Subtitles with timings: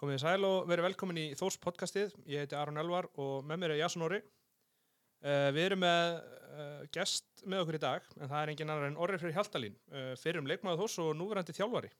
[0.00, 2.12] Komið þið sæl og verið velkomin í Þórs podcastið.
[2.24, 4.22] Ég heiti Aron Elvar og með mér er Jason Orri.
[5.20, 8.88] Uh, við erum með uh, gest með okkur í dag, en það er engin annar
[8.88, 11.92] en Orri fyrir Hjaltalín, uh, fyrir um leikmaður Þórs og núverandi þjálfari.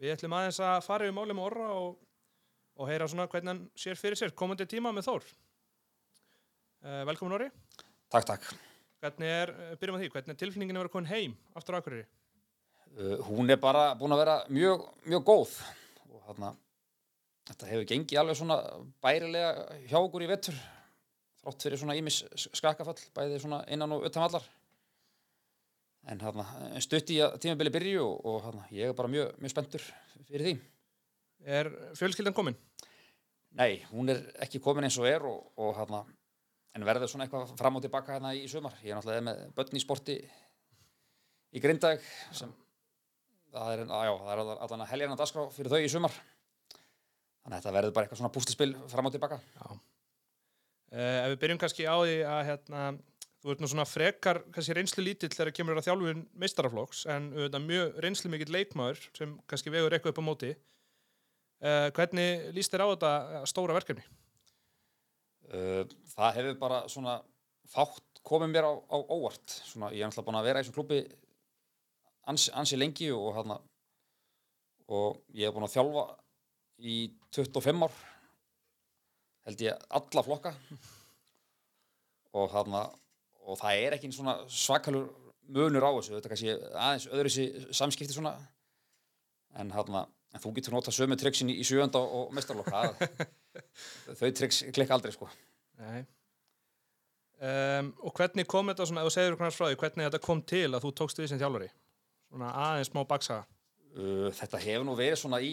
[0.00, 2.00] Við ætlum aðeins að fara yfir málið með Orra og,
[2.80, 5.30] og heyra svona hvernig hann sér fyrir sér komandi tíma með Þór.
[7.12, 7.52] Velkomin Orri.
[8.08, 8.52] Takk, takk.
[9.04, 12.08] Hvernig er, byrjum að því, hvernig er tilfinningin að vera komin heim aftur á Akureyri?
[12.96, 15.58] Uh, hún er bara búin að vera mjög, mjög góð
[16.08, 16.56] og þarna,
[17.46, 18.60] þetta hefur gengið alveg svona
[19.04, 20.60] bærilega hjá okkur í vettur
[21.42, 24.46] þrátt fyrir svona ímis skakafall bæði svona innan og utan allar
[26.10, 26.44] en þarna,
[26.82, 29.86] stutt í að tímabili byrju og, og þarna, ég er bara mjög, mjög spenntur
[30.28, 30.52] fyrir því.
[31.56, 32.56] Er fjölskyldan komin?
[33.58, 36.04] Nei, hún er ekki komin eins og er og, og þarna,
[36.76, 38.76] en verður svona eitthvað fram og tilbaka hérna í sumar.
[38.84, 40.16] Ég er náttúrulega með börn í sporti
[41.56, 42.04] í Grindag
[42.36, 42.54] sem
[43.54, 46.18] það er, að, já, það er allan að helgjana dagskrá fyrir þau í sumar.
[47.46, 49.36] Þannig að þetta verður bara eitthvað svona bústispil fram og tilbaka.
[49.54, 49.66] Já.
[50.90, 52.80] Uh, ef við byrjum kannski á því að hérna,
[53.38, 57.68] þú ert nú svona frekar kannski reynslu lítill þegar kemur að þjálfun meistaraflokks en auðvitað
[57.68, 60.52] mjög reynslu mikill leikmaður sem kannski vegur eitthvað upp á móti.
[61.62, 63.14] Uh, hvernig líst þér á þetta
[63.52, 64.02] stóra verkefni?
[65.46, 65.86] Uh,
[66.16, 67.16] það hefur bara svona
[67.70, 69.60] fátt komið mér á, á óvart.
[69.70, 71.02] Svona, ég er náttúrulega búin að vera í þessum klubbi
[72.26, 73.62] ansi, ansi lengi og, hana,
[74.90, 76.08] og ég hef búin að þjálfa
[76.82, 76.96] í
[77.34, 77.94] 25 ár
[79.46, 80.52] held ég alla flokka.
[82.36, 82.82] Og, hana,
[83.46, 85.06] og það er ekki svona svakalur
[85.46, 87.32] munur á þessu, þetta kannski aðeins öðru
[87.78, 88.34] samskipti svona.
[89.56, 90.02] En, hana,
[90.34, 92.90] en þú getur nota sömu trikksin í, í sjönda og mestarlokka
[94.18, 95.30] þau trikks klikka aldrei sko.
[95.80, 96.02] Nei.
[97.36, 100.42] Um, Og hvernig kom þetta svona, ef þú segir hvernig frá því, hvernig þetta kom
[100.48, 101.70] til að þú tókst við sem þjálfari?
[102.32, 103.44] Svona aðeins smá baksaga.
[103.96, 105.52] Uh, Þetta hefur nú verið svona í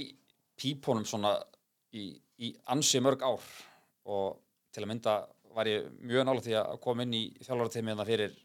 [0.60, 1.36] pípunum svona
[1.94, 3.46] í, í ansi mörg ár.
[4.10, 4.40] Og
[4.74, 5.16] til að mynda
[5.54, 8.38] var ég mjög nála því að koma inn í þjálfarateimið það fyrir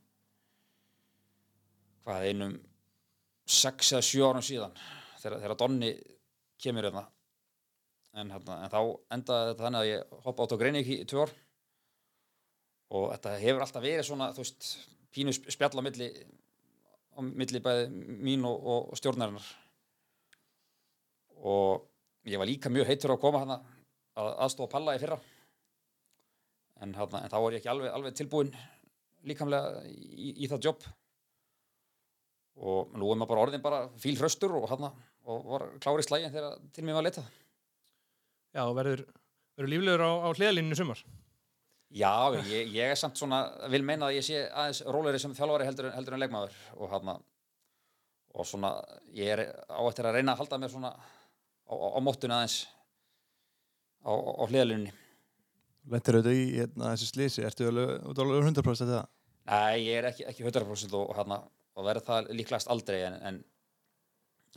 [2.04, 2.56] hvað einum
[3.48, 4.74] 6 eða 7 árum síðan
[5.22, 5.92] þegar, þegar Donni
[6.60, 7.04] kemur hérna.
[8.18, 8.80] En, hérna, en þá
[9.14, 11.32] endaði þetta þannig að ég hoppa átt á Greiník í 2 ár.
[12.98, 14.68] Og þetta hefur alltaf verið svona þú veist,
[15.12, 16.08] pínu spjall á milli
[17.18, 17.88] milli bæði
[18.22, 19.46] mín og, og stjórnarinnar.
[21.48, 21.86] Og
[22.30, 23.58] ég var líka mjög heitur að koma hana
[24.18, 25.18] að aðstofa Palla í fyrra.
[26.82, 28.52] En, hana, en þá var ég ekki alveg, alveg tilbúin
[29.26, 30.88] líkamlega í, í það jobb
[32.58, 34.90] og nú er maður bara orðin bara fíl hröstur og, hana,
[35.30, 37.24] og var klári slægin þegar til mér var að leta
[38.54, 39.02] Já, og verður,
[39.58, 41.02] verður líflegur á, á hliðalíninu sumar?
[41.94, 45.68] Já, ég, ég er samt svona vil meina að ég sé aðeins róleri sem þjálfari
[45.68, 46.56] heldur, heldur en leikmaður.
[46.76, 46.94] Og
[48.38, 48.74] og svona
[49.16, 50.90] ég er á eftir að reyna að halda mér svona
[51.68, 52.62] á, á, á móttun aðeins
[54.02, 54.94] á, á hliðalínunni
[55.88, 59.06] Lentir auðvitað í hérna, þessi slísi, ertu alveg, alveg 100% það?
[59.48, 61.38] Nei, ég er ekki, ekki 100% og, hana,
[61.78, 63.38] og verður það líklegast aldrei en, en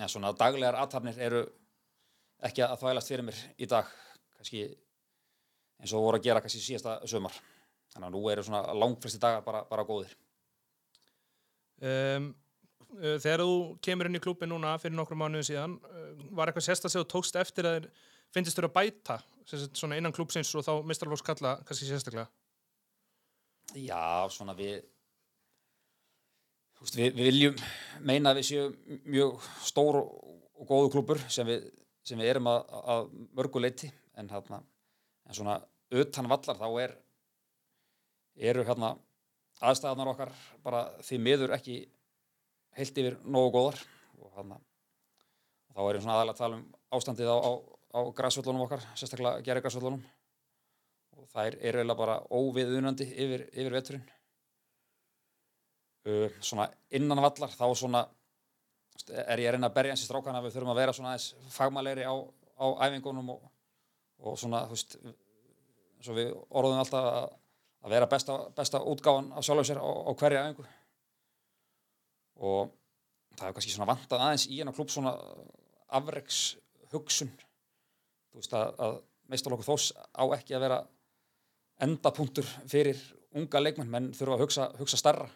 [0.01, 1.45] ja, svona daglegar aðtapnir eru
[2.43, 3.87] ekki að þvælast fyrir mér í dag
[4.35, 4.65] kannski
[5.81, 7.37] eins og voru að gera kannski síðasta sömar
[7.93, 10.13] þannig að nú eru svona langfresti dagar bara, bara góðir.
[11.81, 12.31] Um,
[12.91, 13.51] Þegar þú
[13.85, 15.77] kemur inn í klúpi núna fyrir nokkru mánuðu síðan
[16.35, 17.91] var eitthvað sérstaklega þú tókst eftir að þér
[18.35, 19.17] finnst þér að bæta
[19.75, 22.27] svona innan klúpsins og þá mistarflóks kalla kannski sérstaklega?
[23.75, 24.81] Já, svona við
[26.81, 27.61] veist, við, við viljum
[28.07, 31.69] meina að við séum mjög stór og góðu klúpur sem við,
[32.07, 34.61] sem við erum að, að mörgu leiti en, hérna,
[35.27, 35.59] en svona
[36.01, 36.97] utan vallar þá er
[38.51, 38.93] eru hérna
[39.61, 40.31] aðstæðanar okkar
[40.63, 41.83] bara því miður ekki
[42.77, 43.81] heilt yfir nógu góðar.
[44.21, 44.59] Og hérna
[45.71, 46.65] þá er ég svona aðalega að tala um
[46.97, 47.51] ástandið á, á,
[47.95, 50.01] á græsvöldunum okkar, sérstaklega gerri græsvöldunum
[51.17, 54.09] og það er eiginlega bara óviðunandi yfir, yfir veturinn.
[56.01, 56.65] Uh, svona
[56.97, 58.05] innan vallar þá svona
[59.07, 61.51] er ég að reyna að berja eins í strákana við þurfum að vera svona aðeins
[61.53, 62.15] fagmæleiri á,
[62.57, 63.43] á æfingunum og,
[64.25, 64.97] og svona þú veist
[66.01, 67.27] svo við orðum alltaf að,
[67.85, 70.67] að vera besta, besta útgáðan af sjálf og sér á, á hverja æfingu
[72.41, 72.73] og
[73.37, 75.13] það er kannski svona vantað aðeins í hennar klúb svona
[75.91, 76.41] afreiks
[76.91, 77.31] hugsun
[78.31, 78.97] þú veist að, að
[79.31, 80.79] meistarlokkur þós á ekki að vera
[81.81, 82.99] endapunktur fyrir
[83.37, 83.89] unga leikmenn.
[83.91, 85.29] Menn þurfa að hugsa, hugsa starra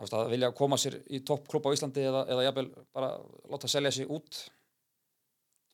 [0.00, 3.14] veist, að vilja koma sér í toppklub á Íslandi eða, eða jafnvel bara
[3.52, 4.44] láta selja sér út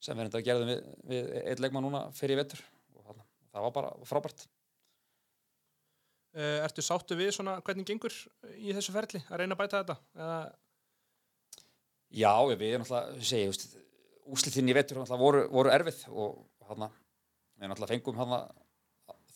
[0.00, 2.62] sem við enda gerðum við, við eitt leikmann núna fyrir vettur
[2.96, 4.46] og það var bara frábært
[6.38, 8.14] ertu sáttu við svona hvernig gengur
[8.54, 9.96] í þessu ferli að reyna að bæta þetta?
[10.14, 10.50] Uh...
[12.10, 13.76] Já, við erum alltaf,
[14.30, 18.36] úslitinn í náttúrulega voru, voru erfið og hann við náttúrulega fengum hann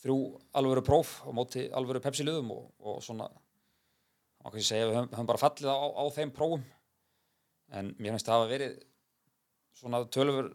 [0.01, 0.17] þrjú
[0.59, 5.29] alvöru próf á móti alvöru pepsi-liðum og, og svona má kannski segja við höfum, höfum
[5.31, 6.65] bara fallið á, á þeim prófum
[7.73, 8.75] en mér finnst það að hafa verið
[9.79, 10.51] svona tölfur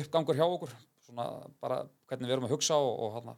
[0.00, 0.72] uppgangur hjá okkur
[1.04, 1.26] svona
[1.60, 3.34] bara hvernig við erum að hugsa og, og hann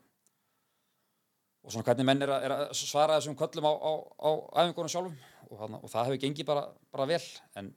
[1.65, 4.31] og svona hvernig menn er að, er að svara þessum köllum á, á, á
[4.61, 5.15] æfingunum sjálfum.
[5.49, 7.23] Og, hana, og það hefur gengið bara, bara vel.
[7.57, 7.71] En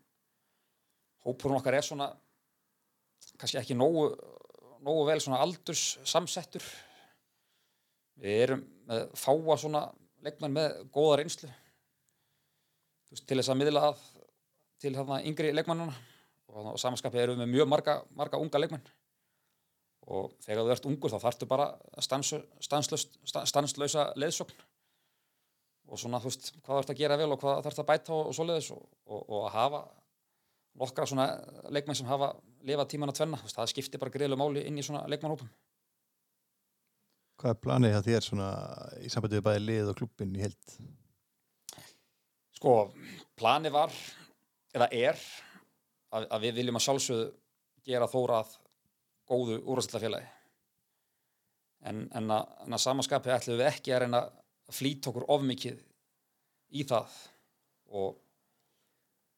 [1.24, 2.10] hópurinn okkar er svona
[3.40, 4.10] kannski ekki nógu,
[4.84, 6.66] nógu vel svona aldurs samsettur
[8.18, 9.86] við erum með fáa svona
[10.26, 11.50] leikmenn með góða reynslu.
[13.24, 14.06] Til þess að miðla að
[14.82, 15.96] til þarna yngri leikmennuna
[16.52, 18.84] og, og samanskapið erum við með mjög marga, marga unga leikmenn
[20.08, 21.68] og þegar þú ert ungur þá þarftu bara
[22.04, 24.66] stanslösa leðsögn
[25.88, 28.30] og svona þú veist hvað þarfst að gera vel og hvað þarfst að bæta og,
[28.30, 29.82] og svoleiðis og, og, og að hafa
[30.78, 31.28] nokkra svona
[31.74, 32.34] leikmenn sem hafa
[32.68, 35.50] lifað tíman að tvenna, það skiptir bara greiðlega máli inn í svona leikmannhópum
[37.38, 38.46] Hvað er planið það þér svona
[39.06, 40.78] í sambandi við bæði lið og klubbin í held?
[42.58, 42.72] Sko,
[43.38, 43.94] planið var
[44.74, 45.20] eða er
[46.18, 47.28] að, að við viljum að sjálfsögðu
[47.86, 48.56] gera þórað
[49.28, 50.28] góðu úrvæðslutafélagi
[51.86, 55.78] en, en að, að samanskapi ætlum við ekki að reyna að flýta okkur of mikið
[56.76, 57.14] í það.
[57.96, 58.18] Og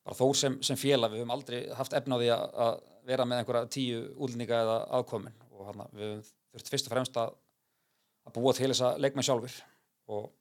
[0.05, 3.71] bara þó sem, sem félag við höfum aldrei haft efnaði að, að vera með einhverja
[3.75, 5.37] tíu útlendinga eða aðkomin.
[5.53, 7.35] Og hana, við höfum þurft fyrst og fremst að,
[8.25, 9.59] að búa til þess að leikmenn sjálfur
[10.09, 10.31] og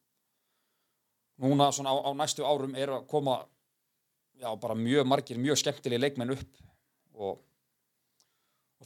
[1.45, 3.43] núna svona á, á næstu árum er að koma
[4.41, 6.63] já, bara mjög margir, mjög skemmtilegi leikmenn upp.
[7.19, 7.37] Og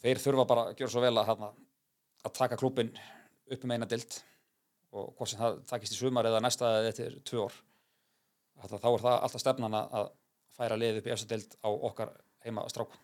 [0.02, 1.50] þeir þurfa bara að gera svo vel að, hana,
[2.26, 2.92] að taka klubin
[3.52, 4.18] upp um eina dild
[4.92, 7.54] og hvort sem það takist í sumar eða næsta eða eftir tvö ár.
[8.62, 10.10] Þetta, þá er það alltaf stefnan að
[10.56, 12.12] færa lið upp í eftir dild á okkar
[12.44, 12.98] heima stráku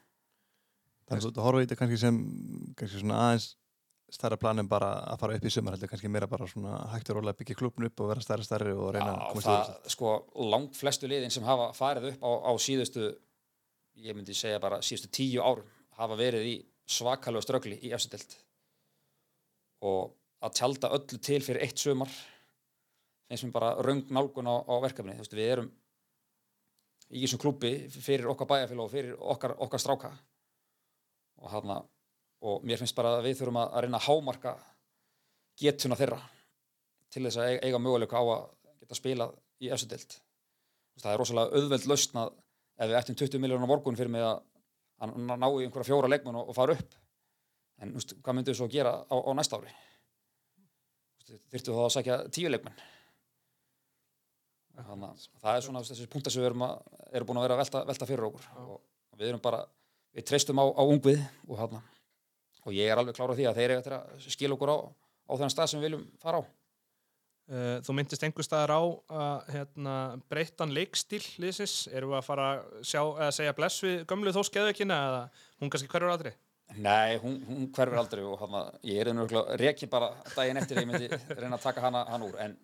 [1.08, 2.18] Þannig að þú horfum í þetta kannski sem
[2.76, 3.46] kannski svona aðeins
[4.12, 7.10] stærra plan en bara að fara upp í sumar heldur kannski meira bara svona hægt
[7.12, 9.48] og rólega að byggja klubn upp og vera stærri stærri og reyna Já, að komast
[9.48, 10.12] það, yfir sko,
[10.54, 13.08] langt flestu liðin sem hafa farið upp á, á síðustu
[14.04, 15.68] ég myndi segja bara síðustu tíu árum
[15.98, 16.54] hafa verið í
[16.88, 18.36] svakalega ströggli í efstild
[19.88, 20.14] og
[20.44, 22.10] að tjálta öllu til fyrir eitt sumar
[23.28, 25.68] finnst mér bara raung nálgun á, á verkefni veist við erum
[27.12, 30.10] í þessum klúpi fyrir okkar bæjarfélag og fyrir okkar, okkar stráka.
[31.40, 31.78] Og hana
[32.44, 34.54] og mér finnst bara að við þurfum að, að reyna að hámarka
[35.58, 36.18] getuna þeirra
[37.12, 38.44] til þess að eiga, eiga möguleika á að
[38.82, 40.18] geta spilað í efstild
[40.98, 42.30] það er rosalega auðveld lausn að
[42.78, 44.38] ef við ættum 20 miljónar morgun fyrir mig að
[45.04, 46.96] að ná í einhverja fjóra leikmenn og, og fara upp.
[47.78, 49.74] En úst, hvað myndu þú svo að gera á, á næsta ári?
[51.52, 52.78] Þurftu þá að sækja tíu leikmenn?
[54.78, 57.56] Þannig að það er svona þessi punktar sem við erum, að, erum búin að vera
[57.56, 58.48] að velta, velta fyrir okkur.
[58.62, 58.76] Og,
[59.18, 59.64] við erum bara,
[60.14, 61.78] við treystum á, á ungvið og,
[62.62, 65.32] og ég er alveg klárað því að þeir eru eftir að skilja okkur á, á
[65.34, 66.42] þennan stað sem við viljum fara á
[67.48, 69.94] Uh, þú myndist einhver staðar á að hérna,
[70.28, 72.48] breyttan leikstíl liðsins, erum við að fara
[72.84, 75.22] sjá, að segja bless við gömlu þó skeðveikina eða
[75.62, 76.32] hún kannski hverfur aldrei?
[76.76, 80.90] Nei, hún, hún hverfur aldrei og hana, ég er einhverjulega reiki bara daginn eftir ég
[80.90, 81.08] myndi
[81.38, 82.36] reyna að taka hana, hana úr.
[82.44, 82.58] En,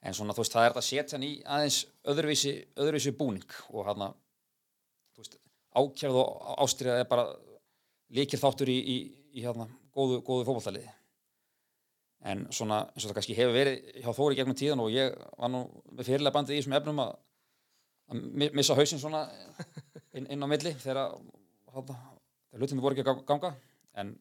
[0.00, 3.92] en svona þú veist það er að setja hann í aðeins öðruvísi, öðruvísi búning og
[5.20, 5.36] veist
[5.76, 7.28] ákjærð og ástriða er bara
[8.16, 8.96] líkir þáttur í, í,
[9.36, 10.95] í hérna góðu, góðu fókbaltaliði
[12.24, 15.52] en svona eins og það kannski hefur verið hjá Þóri gegnum tíðan og ég var
[15.52, 17.12] nú með fyrirlega bandið í þessum efnum að,
[18.10, 18.22] að
[18.56, 19.26] missa hausinn svona
[20.16, 21.02] inn, inn á milli þegar
[21.76, 23.52] þegar hlutinu voru ekki að ganga
[24.00, 24.16] en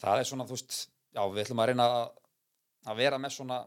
[0.00, 0.76] það er svona þú veist,
[1.12, 2.04] já við ætlum að reyna að,
[2.90, 3.58] að vera með svona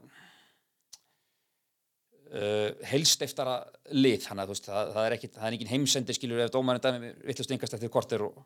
[2.34, 3.58] uh, heilstiftara
[3.94, 4.20] lið.
[4.26, 6.86] Þannig að þú veist, það, það er ekki það er ekki heimsendi skilur ef dómarinn
[6.86, 8.42] dæmi vittlust yngast eftir korter og,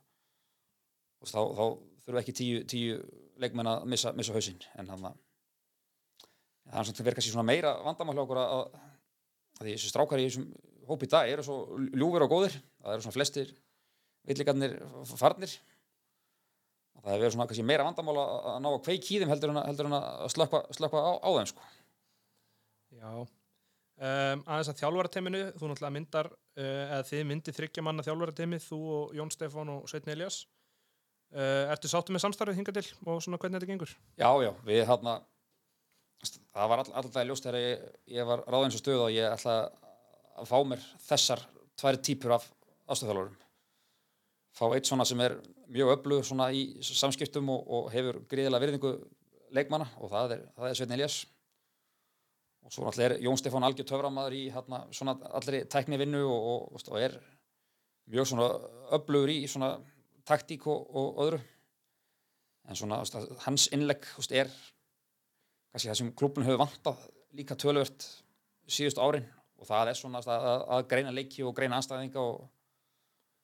[1.21, 1.65] og þá, þá
[2.07, 3.00] þurfa ekki tíu, tíu
[3.41, 4.60] leikmenn að missa, missa hausinn.
[4.79, 5.17] En hann að
[6.67, 8.82] það er svona verið kannski svona meira vandamál hjá okkur að,
[9.62, 10.50] að þessi strákar í þessum
[10.88, 11.58] hópi í dag eru svo
[11.94, 12.60] ljúfur og góðir.
[12.84, 13.56] Það eru svona flestir
[14.27, 14.77] villigarnir
[15.15, 15.56] farnir.
[16.98, 19.53] Og það hefur verið svona kannski meira vandamál að, ná að kveik í þeim heldur
[19.53, 21.67] en að, að slökka, á, á þeim sko.
[22.98, 23.12] Já.
[23.98, 28.77] Um, aðeins að þjálfarateiminu þú náttúrulega myndar uh, eða þið myndir þryggja manna þjálfarateimi þú
[28.94, 30.44] og Jón Stefán og Sveitn Elias
[31.36, 33.96] Ertu sáttu með samstarfið hinga til og svona hvernig þetta gengur?
[34.15, 35.17] Já, já, við hérna
[36.24, 37.84] það var all, alltaf ljóst þegar ég,
[38.15, 39.57] ég var ráðins og stöð og ég ætla
[40.38, 41.43] að fá mér þessar
[41.77, 42.48] tværi típur af
[42.88, 43.36] aðstöðþjálfurum
[44.57, 45.38] fá eitt svona sem er
[45.69, 48.93] mjög öflug svona í samskiptum og, og hefur gríðilega virðingu
[49.53, 51.19] leikmanna og það er, er Sveitn Elias
[52.65, 56.48] og svo náttúrulega er Jón Stefán algjör töframæður í hérna, svona allri tækni vinnu og,
[56.74, 57.19] og, og er
[58.12, 58.50] mjög svona
[58.98, 59.75] öflugur í svona
[60.27, 61.39] taktík og, og öðru
[62.67, 63.15] en svona veist,
[63.46, 64.51] hans innlegg veist, er
[65.72, 67.05] kannski það sem klubun hefur vantað
[67.38, 68.05] líka töluvert
[68.67, 72.43] síðustu árin og það er svona að, að, að greina leiki og greina anstæðinga og,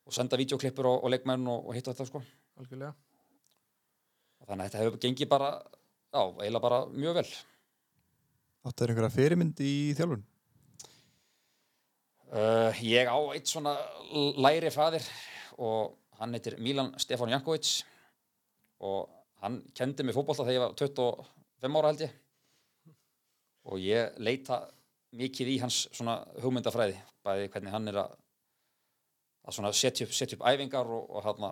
[0.08, 2.24] og senda videoklippur og, og leikmenn og, og hitt og þetta sko
[2.60, 2.94] algjörlega.
[4.42, 7.28] og þannig að þetta hefur gengið bara já, eiginlega bara mjög vel
[8.64, 10.22] Áttu þér einhverja fyrirmynd í þjálfun?
[12.34, 13.74] uh, ég á eitt svona
[14.40, 15.06] læri fadir
[15.58, 17.72] og hann heitir Milan Stefán Jankovic
[18.84, 19.10] og
[19.44, 22.20] hann kendi mig fótbolta þegar ég var 25 ára held ég
[23.64, 24.60] og ég leita
[25.16, 28.16] mikið í hans svona hugmyndafræði bæði hvernig hann er að,
[29.48, 31.52] að setja upp, setja upp æfingar og, og, hana,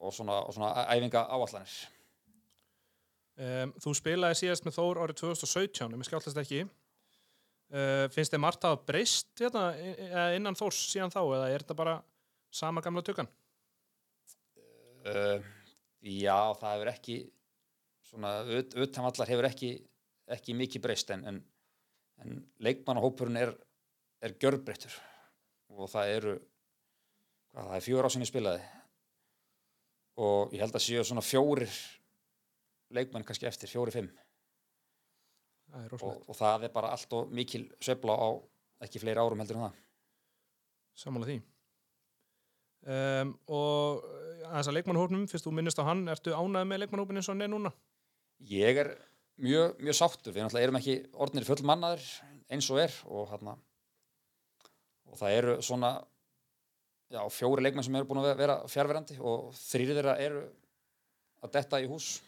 [0.00, 1.80] og, svona, og svona æfinga áallanir
[3.40, 6.64] Um, þú spilaði síðast með Þór árið 2017, ef ég skjáltast ekki.
[7.70, 9.70] Uh, finnst þið margt að breyst hérna,
[10.36, 11.94] innan Þórs síðan þá, eða er þetta bara
[12.50, 13.28] sama gamla tökkan?
[15.06, 15.40] uh,
[16.00, 17.16] Já, það hefur ekki
[18.08, 19.72] svona ut, utanvallar hefur ekki,
[20.36, 21.40] ekki mikið breyst en, en,
[22.24, 23.52] en leikmannahópurinn er,
[24.24, 24.94] er gjörbreyttur.
[25.76, 28.64] Og það eru hvað, það er fjóra á sinni spilaði.
[30.20, 31.76] Og ég held að séu svona fjórir
[32.90, 34.10] leikmenn kannski eftir, fjóri-fimm
[35.70, 38.28] og, og það er bara allt og mikil sveifla á
[38.86, 39.80] ekki fleiri árum heldur en það.
[40.98, 41.36] Sammála því.
[42.80, 44.04] Um, og
[44.50, 47.44] þess að leikmannhópnum, fyrst þú minnist á hann, ertu ánægð með leikmannhópin eins og hann
[47.44, 47.72] er núna?
[48.50, 48.94] Ég er
[49.40, 52.06] mjög, mjög sáttur, við náttúrulega erum ekki orðnir full mannaður
[52.50, 53.54] eins og er og, hana,
[55.10, 55.92] og það eru svona
[57.10, 60.42] já, fjóri leikmenn sem eru búin að vera fjárverandi og þrýri þeirra eru
[61.44, 62.18] að detta í hús.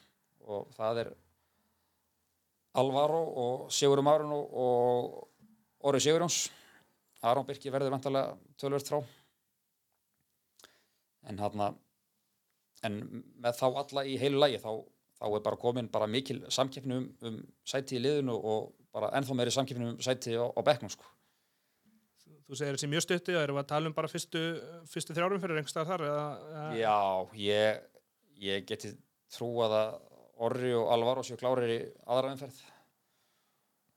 [0.42, 1.11] Og það er
[2.80, 5.18] Alvaro og Sigurum Arun og,
[5.87, 6.44] Orri Sigurjóns.
[7.23, 8.99] Aron Birki verður vantarlega tölvört frá
[11.31, 11.64] en hann
[12.87, 12.99] en
[13.43, 14.71] með þá alla í heilu lægi þá,
[15.21, 19.37] þá er bara komin bara mikil samkeppni um, um sæti í liðinu og bara ennþá
[19.38, 21.07] meiri samkeppni um sæti á, á bekknum sko.
[22.43, 24.41] Þú segir þessi mjög stutti, það eru að tala um bara fyrstu,
[24.91, 26.97] fyrstu þrjárum fyrir einhverstað þar, eða, eða, Já,
[27.41, 27.85] ég,
[28.43, 28.91] ég geti
[29.33, 29.95] trúað að
[30.43, 31.79] Orri og Alvaro séu klárir í
[32.11, 32.59] aðra umferð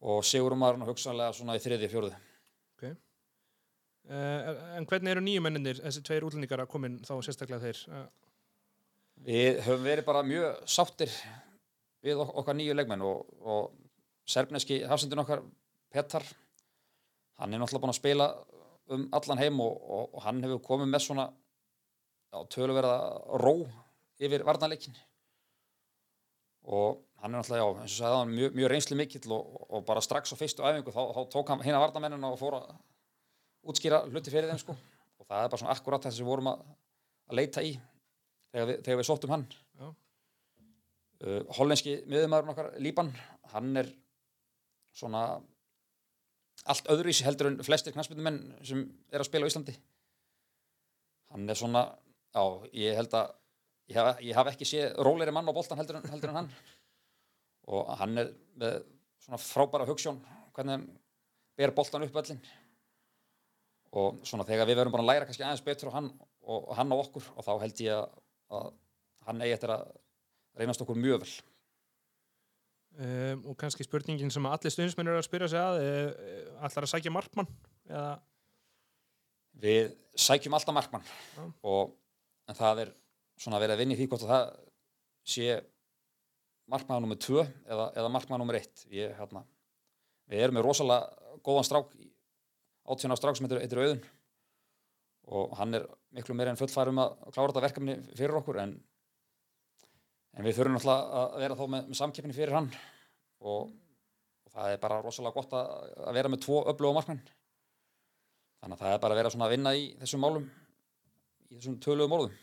[0.06, 2.20] og Sigurum Arun hugsanlega svona í þriði fjóruði.
[4.06, 7.80] Uh, en hvernig eru nýju menninir, þessi tveir útlendingar að komin þá sérstaklega þeir?
[7.90, 8.06] Uh,
[9.26, 11.14] Við höfum verið bara mjög sáttir
[12.06, 13.72] við ok okkar nýju leikmenn og, og
[14.30, 15.42] serbneski hafsendin okkar
[15.94, 16.26] Petar
[17.40, 18.28] hann er náttúrulega búinn að spila
[18.94, 21.26] um allan heim og, og, og hann hefur komið með svona
[22.52, 22.98] töluverða
[23.42, 23.56] ró
[24.22, 24.98] yfir varnarleikin
[26.66, 30.04] og hann er náttúrulega, já, eins og sagði hann mjög, mjög reynslu mikill og, bara
[30.04, 32.70] strax á fyrstu æfingu þá, þá tók hann hérna varnarmennina og fór að
[33.72, 34.76] útskýra hluti fyrir þeim sko.
[35.20, 36.64] Og það er bara svona akkurat það sem við vorum að,
[37.30, 37.74] að leita í
[38.52, 39.46] þegar við, þegar við sóttum hann.
[41.26, 43.12] Uh, hollenski miðumæðurinn okkar Líban,
[43.54, 43.90] hann er
[44.96, 45.26] svona
[46.72, 49.76] allt öðruvísi heldur en flestir knastmyndumenn sem er að spila á Íslandi.
[51.34, 51.86] Hann er svona
[52.36, 52.44] já,
[52.76, 53.34] ég held að
[53.92, 56.52] ég haf, ég haf ekki séð róleiri mann á boltan heldur heldur en hann.
[57.72, 58.78] Og hann er með
[59.26, 60.22] svona frábæra hugssjón
[60.56, 60.88] hvernig hann
[61.58, 62.44] ber boltan upp öllin
[63.96, 66.72] og svona þegar við verum búin að læra kannski aðeins betur á hann og, og
[66.78, 68.16] hann á okkur og þá held ég að,
[68.58, 68.72] að
[69.28, 69.86] hann eigi eftir að
[70.60, 71.34] reynast okkur mjög vel
[73.00, 75.82] um, og kannski spurningin sem allir stundismenn eru að spyrja sig að,
[76.60, 77.52] allar að sækja markmann?
[77.90, 78.16] Eða,
[79.56, 81.44] Við sækjum alltaf markmann Já.
[81.64, 81.94] og
[82.50, 82.90] en það er
[83.40, 84.50] svona að vinna í því hvort að það
[85.36, 85.60] sé
[86.72, 89.46] markmann nummer 2 eða, eða markmann nummer 1 ég, hérna,
[90.32, 91.96] við erum með rosalega góðan strák
[92.86, 94.04] átján á strák sem heitir, Auðun.
[95.36, 98.76] Og hann er miklu meira en fullfærum að klára þetta verkefni fyrir okkur en,
[100.38, 102.70] en við þurfum náttúrulega að vera þá með, með samkeppni fyrir hann.
[103.42, 103.72] Og,
[104.46, 105.74] og það er bara rosalega gott að,
[106.06, 107.26] að vera með tvo öfluga markmenn.
[108.62, 110.46] Þannig að það er bara að vera svona að vinna í þessum málum
[111.50, 112.42] í þessum töluðum orðum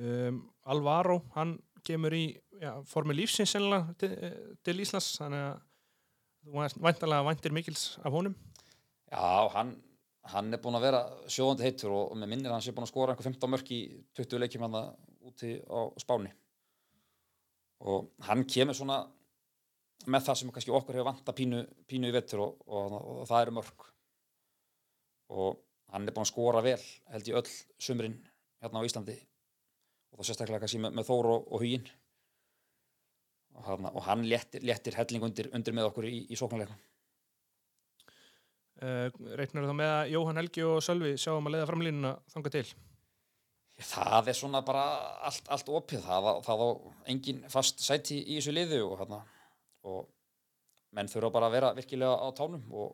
[0.00, 2.24] um, Alvaro, hann kemur í
[2.60, 5.62] já, formi lífsins til, eh, til Íslands, þannig að
[6.44, 8.34] þú væntalega væntir mikils af honum.
[9.10, 9.74] Já, hann,
[10.32, 12.86] hann er búinn að vera sjóðandi heitur og, og með minnir að hann sé búinn
[12.88, 13.80] að skora einhver 15 mörk í
[14.18, 14.78] 20 leikjum hann
[15.24, 16.32] úti á Spáni.
[17.84, 19.02] Og hann kemur svona
[20.10, 23.46] með það sem kannski okkur hefur vanta pínu, pínu í vettur og, og, og, það
[23.46, 23.86] eru mörk.
[25.34, 25.60] Og
[25.94, 26.80] hann er búinn að skora vel
[27.12, 28.18] held ég öll sumrin
[28.60, 29.16] hérna á Íslandi.
[30.12, 31.88] Og það sérstaklega kannski með, með Þór og, og Huginn
[33.54, 36.76] og, hann- og hann léttir, léttir helling undir, undir með okkur í, í sóknarleikum
[38.84, 39.06] Uh,
[39.38, 42.64] reiknar þá með að Jóhann Helgi og Sölvi sjáum að leiða framlínuna þanga til?
[43.86, 44.82] Það er svona bara
[45.28, 46.68] allt, allt opið, það, það á
[47.14, 49.20] engin fast sæti í þessu liði og, hana,
[49.86, 50.10] og
[50.98, 52.90] menn þurfa bara að vera virkilega á tánum og,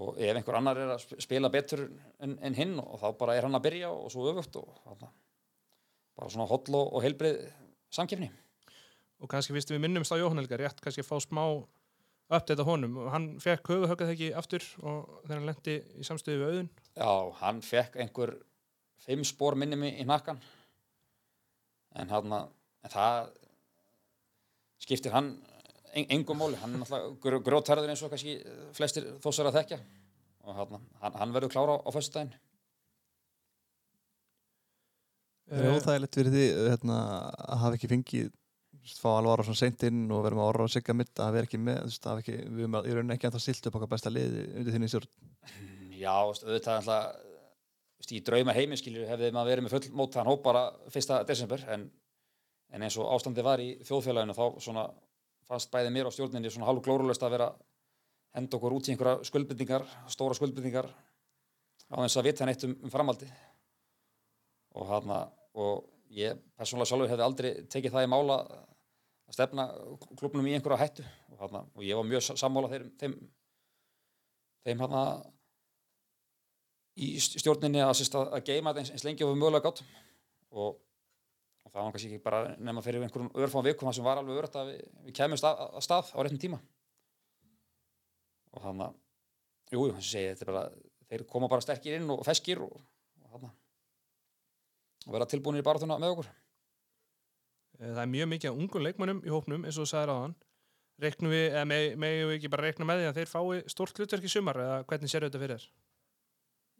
[0.00, 1.84] og ef einhver annar er að sp- spila betur
[2.24, 5.12] en, en hinn og þá bara er hann að byrja og svo öfugt og hana,
[6.16, 7.44] bara svona holl og, heilbrið
[8.00, 8.32] samkefni.
[9.18, 11.42] Og kannski fyrst við minnumst á Jóhann Helga rétt kannski að fá smá
[12.28, 12.98] uppdate á honum.
[13.02, 16.70] Og hann fekk höfuhöggað ekki aftur og þegar hann lendi í samstöðu við auðun.
[16.98, 17.10] Já,
[17.42, 18.34] hann fekk einhver
[19.04, 20.40] fimm spór minni mig í nakkan
[21.98, 23.30] en hann en það
[24.78, 25.32] skiptir hann
[25.94, 28.36] en, engum móli, hann er náttúrulega grótarður eins og kannski
[28.76, 29.78] flestir þósar að þekkja.
[30.48, 32.36] Og hann, hann, hann verður klára á, á föstudaginn.
[35.48, 36.98] Það er óþægilegt fyrir því hérna,
[37.48, 38.30] að hafa ekki fengið
[38.96, 41.48] fá alveg ára svona seint inn og vera með orra og sigga mitt að vera
[41.48, 43.78] ekki með, þú veist, hafa ekki, við erum í rauninni ekki að það stilt upp
[43.78, 45.10] okkar besta liði undir þinni stjórn.
[45.98, 47.18] Já, veist, auðvitað alltaf
[47.98, 51.14] veist, í drauma heiminskilju hefði maður verið með full mótaðan hóp bara 1.
[51.28, 51.88] desember en,
[52.72, 54.86] en eins og ástandi var í þjóðfélaginu þá svona
[55.48, 57.52] fannst bæði mér á stjórninni svona hálf glórulöst að vera
[58.36, 60.88] henda okkur út í einhverja skuldbyrningar, stóra skuldbyrningar
[61.88, 63.28] á þess að vita neitt um, um framaldi
[64.76, 65.14] og hann
[65.58, 68.36] og ég persónulega sjálfur hefði aldrei tekið það í mála
[69.28, 69.66] að stefna
[70.18, 71.04] klubnum í einhverja hættu.
[71.32, 73.16] Og, hana, og ég var mjög sa- sammála þeim þeim,
[74.66, 74.96] þeim hann
[76.98, 79.82] í stjórninni að, að, að geima þetta eins, eins lengi og við mögulega gátt
[80.50, 80.80] og,
[81.62, 84.40] og það var kannski ekki bara nema fyrir einhverjum örfáum vikum það sem var alveg
[84.40, 86.58] örögt að við, við kemumst að, að stað á réttum tíma.
[88.56, 88.96] Og þannig að
[89.76, 90.66] jú, jú, þessi segi, þetta er bara
[91.08, 92.74] þeir koma bara sterkir inn og feskir og,
[93.22, 93.54] og þannig
[95.08, 96.32] og vera tilbúinir í baráttuna með okkur
[97.78, 100.34] það er mjög mikið af ungum leikmönnum í hópnum eins og þú sagðir áðan.
[100.98, 104.00] Reiknum við, eða meg- megum við ekki bara reikna með því að þeir fái stórt
[104.00, 105.66] hlutverk í sumar eða hvernig sér þetta fyrir þér?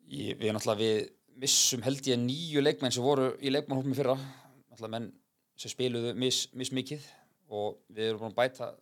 [0.09, 4.17] Ég, við náttúrulega við missum held ég nýju leikmenn sem voru í leikmannhópum í fyrra.
[4.73, 5.13] Náttúrulega menn
[5.59, 7.05] sem spiluðu mis, mis mikið
[7.49, 8.73] og við erum búin að bæta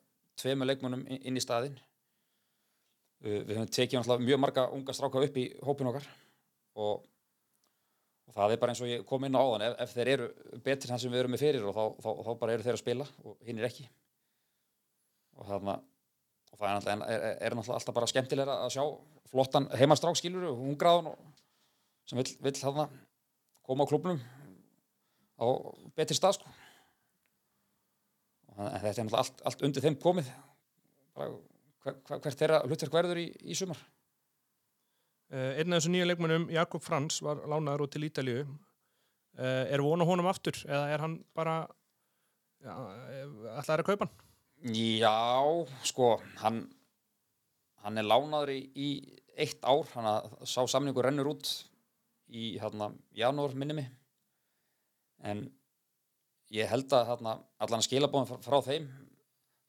[0.40, 1.76] tveimur leikmannum inn, í staðinn.
[3.24, 6.08] Uh, við höfum tekið náttúrulega mjög marga unga stráka upp í hópin okkar
[6.80, 7.04] og,
[8.26, 10.28] og það er bara eins og ég kom inn á áðan ef, ef þeir eru
[10.64, 12.82] betri þann sem við erum með fyrir og þá, þá, þá bara eru þeir að
[12.82, 13.86] spila og hinn er ekki.
[15.36, 18.84] Og þarna og það er, náttúrulega- er, er, náttúrulega alltaf bara skemmtilega að sjá
[19.30, 21.10] flottan heimastrák skilur og hungraðan
[22.06, 22.86] sem vill, vill þarna
[23.66, 24.20] koma á klubnum
[25.36, 25.46] á
[25.98, 26.54] betri stað sko.
[28.46, 30.30] Og þannig þetta er náttúrulega allt, allt undir þeim komið.
[31.16, 31.34] Bara
[31.84, 33.80] hver, hver, hvert þeirra hlutverk verður í, í sumar
[35.30, 38.44] einn af þessu nýja leikmönnum, Jakob Frans, var lánaður út til Ítalíu.
[39.36, 41.58] Uh, er vona honum aftur eða er hann bara
[42.64, 42.76] ja,
[43.52, 44.14] alltaf er að kaupa hann?
[44.72, 45.12] Já,
[45.84, 46.62] sko hann,
[47.84, 48.88] hann er lánaður í, í
[49.36, 50.08] eitt ár, hann
[50.48, 51.50] sá samningur rennur út
[52.32, 53.90] í hérna janúar minni mig
[55.20, 55.44] en
[56.54, 58.88] ég held að hérna, allan skilabóðin frá, frá þeim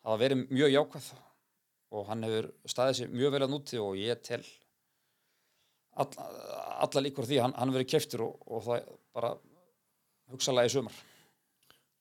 [0.06, 1.10] hafa verið mjög jákvæð
[1.98, 4.41] og hann hefur staðið sér mjög vel að núti og ég tel
[6.04, 6.10] all,
[6.86, 9.32] alla líkur því að hann, hann verið keftur og, og það bara
[10.32, 10.98] hugsalega í sumar.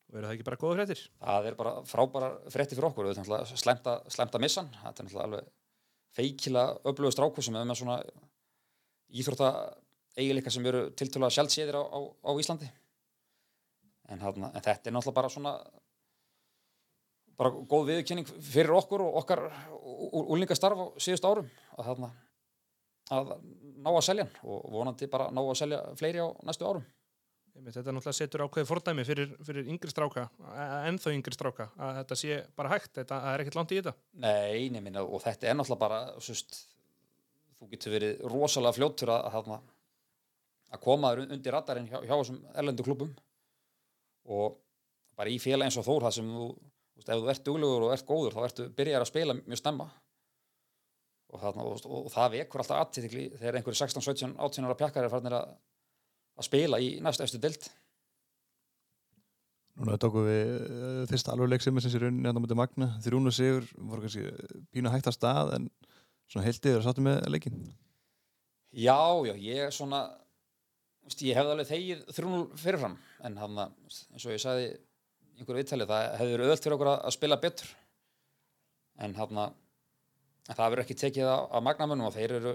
[0.06, 1.04] Og eru það ekki bara góða fréttir?
[1.20, 3.08] það er bara frábæra frétti fyrir okkur.
[3.08, 5.48] Þetta er náttúrulega slæmt að, slæmt að missa hann þetta er náttúrulega alveg
[6.16, 7.96] feikilega öflugur stráku sem er með svona
[9.20, 9.50] íþrótta
[10.16, 12.70] eiginleika sem eru tiltölulega sjálfséðir á, á, á Íslandi.
[14.06, 15.56] En, hana, en þetta er náttúrulega bara svona
[17.36, 19.42] bara góð viðurkenning fyrir okkur og okkar
[20.32, 21.50] úlingastarf á síðust árum.
[21.76, 22.06] Að,
[23.12, 23.34] að
[23.86, 26.86] ná að selja hann og vonandi bara ná að selja fleiri á næstu árum.
[27.56, 32.18] Þetta náttúrulega setur ákveði fordæmi fyrir, fyrir yngri stráka, e- ennþá yngri stráka, að þetta
[32.20, 33.94] sé bara hægt, þetta er ekkert langt í þetta.
[34.20, 36.58] Nei, minna, og þetta er náttúrulega bara svist,
[37.56, 39.50] þú getur verið rosalega fljóttur að, að,
[40.76, 43.14] að koma undir radarinn hjá, hjá þessum erlendu klubum
[44.36, 44.58] og
[45.16, 47.86] bara í félag eins og Þór það sem þú, þú veist, ef þú ert duglegur
[47.86, 49.88] og ert góður þá ertu byrjar að spila mjög snemma
[51.32, 54.78] og, þarna, og, og, og það vekur alltaf aðtíðikli þegar einhverju 16, 17, 18 ára
[54.78, 55.56] pjakkar er farnir að,
[56.38, 57.68] að spila í næstu eftir dild
[59.76, 62.86] Núna tókum við uh, fyrsta alveg leik sem er rauninni hérna á mútið Magna.
[63.04, 64.22] Þrjúnu sigur voru kannski
[64.72, 65.66] pínu hægt að stað en
[66.32, 67.58] svona heilt yfir að sáttu með leikin.
[68.72, 68.96] Já,
[69.28, 70.00] já, ég er svona
[71.20, 72.96] ég hefði alveg þegið 3-0 fyrirfram
[73.28, 74.72] en hann eins og ég sagði
[75.36, 77.70] einhverju viðtali, það hefði verið öðvöld fyrir okkur að, að spila betur
[79.04, 79.42] en hann
[80.54, 82.54] það verður ekki tekið á magnamönnum og þeir eru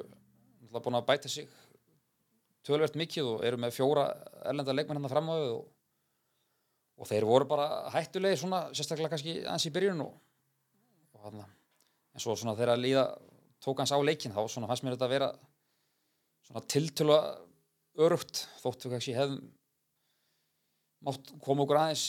[0.71, 1.49] búin að bæta sig
[2.65, 4.05] tölvert mikið og eru með fjóra
[4.45, 5.63] erlenda leikmenn hann fram á þau og,
[7.01, 10.13] og þeir voru bara hættulegi svona, sérstaklega kannski aðeins í byrjun og,
[11.17, 13.05] og hann en svo svona þegar að líða
[13.63, 15.31] tók hans á leikin þá svona fannst mér þetta að vera
[16.47, 17.17] svona tiltölu
[18.01, 19.49] örugt þóttu kannski hefðum
[21.05, 22.05] mátt koma okkur aðeins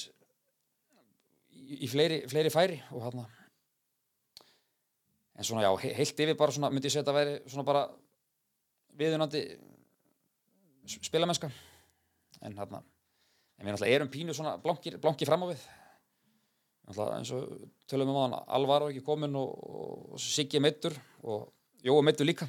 [1.51, 3.27] í, í fleiri, fleiri færi og hérna
[5.43, 7.67] en svona já, he- heilt yfir bara svona myndi ég segja að þetta væri svona
[7.67, 7.83] bara
[9.01, 9.43] viðunandi
[11.03, 11.51] spilamennska
[12.43, 15.63] en hérna en við náttúrulega erum pínu svona blankir, blankir fram á við.
[16.89, 17.51] Náttúrulega eins og
[17.91, 19.53] tölum um aðan Alvaro ekki komin og,
[20.15, 21.51] og Siggi meittur og
[21.83, 22.47] Jói meittur líka.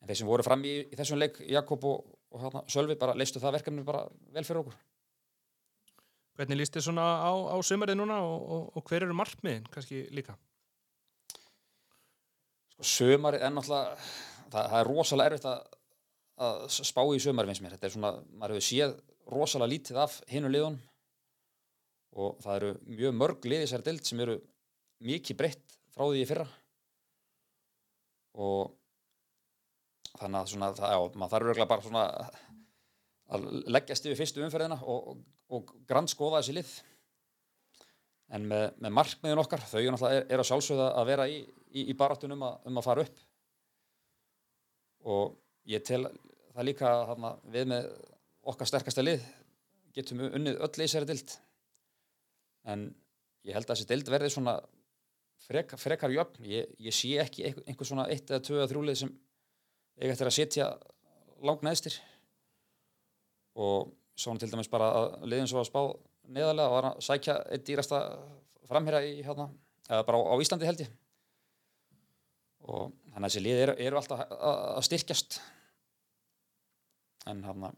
[0.00, 3.14] En þeir sem voru fram í, í þessum leik Jakob og, og hérna, Sölvi bara
[3.18, 4.76] leistu það verkefni bara vel fyrir okkur.
[6.38, 10.06] Hvernig líst þið svona á, á sumarið núna og, og, og hver eru markmiðin kannski
[10.14, 10.34] líka?
[12.86, 13.96] Sömarið er náttúrulega
[14.50, 15.78] það, það er rosalega erfitt að,
[16.46, 17.76] að spá í sömarið finnst mér.
[17.76, 18.96] Þetta er svona, maður hefur séð
[19.30, 20.78] rosalega lítið af hinu liðun
[22.20, 24.36] og það eru mjög mörg lið í þessari deild sem eru
[25.06, 26.46] mikið breytt frá því í fyrra.
[28.40, 28.72] Og
[30.18, 32.06] þannig að svona, það, já, maður þarf örgulega bara svona
[33.30, 35.20] að leggjast yfir fyrstu umferðina og, og,
[35.54, 36.72] og grannskoða þessi lið
[38.30, 39.96] en með, með markmiðin okkar þau er
[40.30, 41.40] er, að sjálfsögða að vera í,
[41.74, 43.22] í, í baráttunum um, að- um að fara upp.
[45.10, 45.36] Og
[45.70, 46.04] ég tel
[46.54, 47.88] það líka þarna, við með
[48.50, 49.24] okkar sterkasta lið
[49.96, 51.32] getum unnið öll í þessari dild
[52.70, 52.84] en
[53.48, 54.54] ég held að þessi dild verði svona
[55.46, 56.44] frek, frekar jöfn.
[56.46, 59.12] Ég, ég sé ekki einhver, einhver svona eitt eða tvö eða þrjúlið sem
[60.00, 60.68] eiga eftir að setja
[61.48, 61.96] langt neðstir.
[63.58, 63.90] Og
[64.20, 65.80] svona til dæmis bara að liðin svo að spá
[66.34, 68.00] neðarlega var að sækja eitt dýrasta
[68.70, 69.48] framherja í hérna,
[69.88, 70.90] eða bara á, á Íslandi held ég.
[72.70, 75.38] Og þannig að þessi lið eru, eru alltaf að, styrkjast.
[77.30, 77.72] En hérna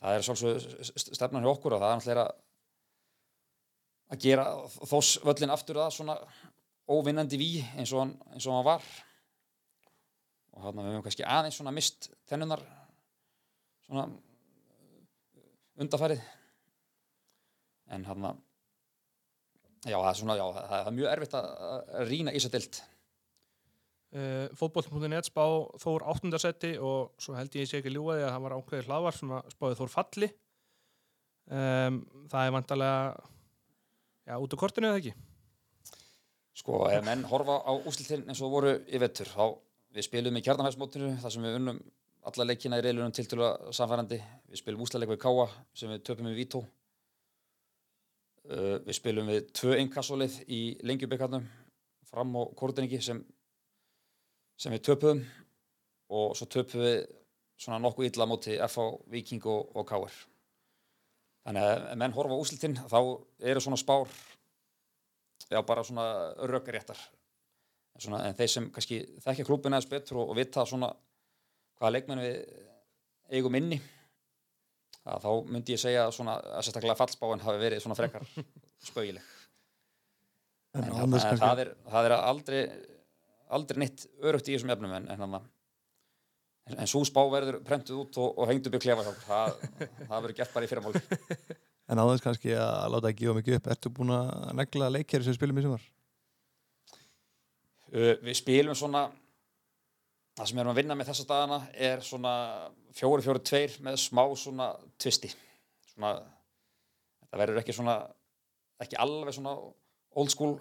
[0.00, 2.26] það er svolítið stefnan hjá okkur og það er náttúrulega
[4.12, 4.46] að gera
[4.90, 6.18] þós völlin aftur það svona
[6.90, 8.90] óvinnandi ví eins og hann, eins og hann var.
[10.52, 12.64] Og hérna við höfum kannski aðeins svona mist þennunar
[13.86, 14.08] svona
[15.80, 16.20] undarfærið
[17.92, 18.32] en hérna
[19.82, 21.52] já það er svona já það, er mjög erfitt að,
[22.00, 22.82] að rýna í þessa dild
[24.12, 25.44] Uh, Fótboll.net spá
[25.80, 29.30] Þór áttundarsetti og svo held ég sé ekki ljúaði að það var ákveðið hlaðvar sem
[29.32, 30.28] að spáði Þór falli.
[31.48, 31.96] Um,
[32.28, 32.98] það er vantarlega
[34.28, 35.14] já, út á kortinu eða ekki?
[36.60, 39.56] Sko, ef menn horfa á úslitin eins og voru í vettur, þá
[39.96, 41.80] við spilum í kjarnafæsmótinu, þar sem við unnum
[42.28, 46.04] alla leikina í reilunum til til að samfærandi við spilum úslaleg við Káa sem við
[46.04, 46.66] töpum við Vító
[48.50, 51.46] uh, við spilum við tvö innkassolið í lengjubikarnum
[52.10, 53.22] fram á kortinningi sem
[54.60, 55.22] sem við töpum
[56.12, 56.98] og svo töpum við
[57.62, 60.14] svona nokkuð illa á móti FH, Viking og, og Káar
[61.46, 62.98] þannig að menn horfa á úslitin þá
[63.50, 64.10] eru svona spár
[65.50, 66.06] já, bara svona
[66.48, 66.98] rökkaréttar
[67.98, 70.92] svona, en þeir sem kannski þekkja klúbina eða betur og, og vita svona
[71.78, 72.38] hvaða leikmenn við
[73.32, 73.80] eigum inni
[75.08, 78.26] að þá myndi ég segja svona, að sérstaklega fallspáin hafi verið svona frekar
[78.88, 79.30] spaugileg.
[80.72, 82.60] En en, en það, er, það er aldrei
[83.52, 88.48] aldrei neitt örugt í þessum efnum en, en, svo spá verður prentuð út og, og
[88.48, 89.58] hengd upp í klefa það,
[90.06, 91.02] það verður gert bara í fyrramáli
[91.92, 93.68] en áðans kannski að láta ekki gefa mikið upp.
[93.74, 95.84] Ertu búin að negla leikjari sem spilum í sumar?
[97.92, 99.06] Uh, við spilum svona
[100.36, 102.34] það sem við erum að vinna með þessa dagana er svona
[102.96, 104.68] fjóri fjóri tveir með smá svona
[105.00, 105.32] tvisti.
[105.92, 106.12] Svona
[107.20, 107.96] þetta verður ekki svona
[108.82, 109.56] ekki alveg svona
[110.18, 110.54] old school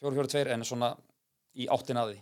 [0.00, 0.90] fjóri fjóri tveir en svona
[1.56, 2.18] í áttin að því.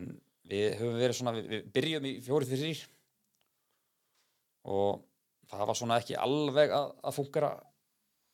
[0.00, 0.10] En
[0.50, 2.86] við höfum verið svona við, við byrjum í fjóri fyrir þrýr
[4.72, 5.02] og
[5.52, 7.52] það var svona ekki alveg að, að fungera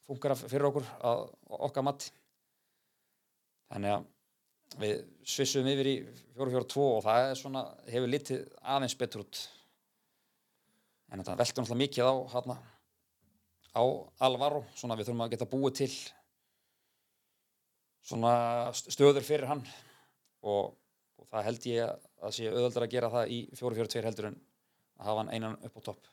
[0.08, 1.26] fungera fyrir okkur að
[1.68, 2.12] okkar mati.
[3.68, 4.06] Þannig að
[4.78, 5.94] við svissum yfir í
[6.36, 9.40] 4-4-2 og það svona, hefur litið aðeins betur út.
[11.08, 12.56] En þetta veltur náttúrulega mikið á hana,
[13.72, 13.82] á
[14.26, 15.90] Alvaro svona við þurfum að geta búið til
[18.08, 18.32] svona
[18.76, 19.64] st- stöður fyrir hann.
[20.46, 20.74] Og,
[21.18, 24.38] og það held ég að sé auðvöldar að gera það í 4-4-2 heldur en
[24.98, 26.12] að hafa hann einan upp á topp.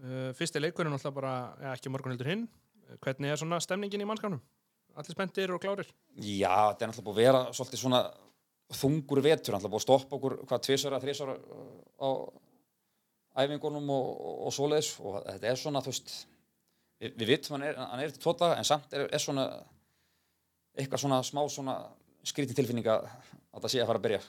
[0.00, 2.46] Uh, Fyrsti leikurinn náttúrulega bara ja, ekki morgun heldur hinn.
[3.04, 4.40] Hvernig er svona stemningin í mannskapnum?
[4.98, 5.88] Allir spenntir og klárir?
[6.16, 8.02] Já, þetta er náttúrulega búið að vera svolítið svona
[8.80, 11.36] þungur vetur, náttúrulega búið að stoppa okkur hvað tvisara, þrisara
[12.00, 12.08] á
[13.44, 14.10] æfingunum og,
[14.46, 14.92] og, svoleiðis.
[15.00, 16.14] Og þetta er svona, þú veist
[17.00, 19.48] við, við vitum hann er, hann er til tóta en samt er, er svona
[20.78, 21.80] eitthvað svona smá svona
[22.26, 23.08] skrítin tilfinning að
[23.50, 24.20] að það sé að fara að byrja.